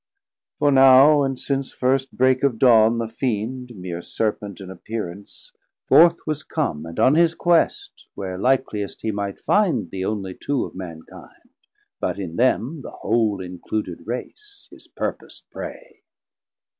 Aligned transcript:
For 0.57 0.71
now, 0.71 1.21
and 1.21 1.37
since 1.39 1.71
first 1.71 2.13
break 2.17 2.41
of 2.41 2.57
dawne 2.57 2.97
the 2.97 3.07
Fiend, 3.07 3.75
Meer 3.75 4.01
Serpent 4.01 4.59
in 4.59 4.71
appearance, 4.71 5.51
forth 5.87 6.17
was 6.25 6.41
come, 6.41 6.87
And 6.87 6.99
on 6.99 7.13
his 7.13 7.35
Quest, 7.35 8.07
where 8.15 8.39
likeliest 8.39 9.03
he 9.03 9.11
might 9.11 9.39
finde 9.41 9.91
The 9.91 10.03
onely 10.05 10.33
two 10.33 10.65
of 10.65 10.73
Mankinde, 10.73 11.43
but 11.99 12.17
in 12.17 12.35
them 12.37 12.81
The 12.81 12.89
whole 12.89 13.41
included 13.43 14.07
Race, 14.07 14.67
his 14.71 14.87
purposd 14.87 15.47
prey. 15.51 16.01